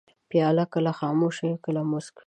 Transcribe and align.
پیاله 0.29 0.65
کله 0.73 0.91
خاموشه 0.99 1.43
وي، 1.47 1.55
کله 1.65 1.81
موسک 1.91 2.13
وي. 2.15 2.19